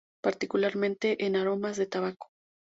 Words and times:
Particularmente, 0.23 1.25
en 1.27 1.35
aromas 1.35 1.77
de 1.77 1.85
tabaco. 1.85 2.31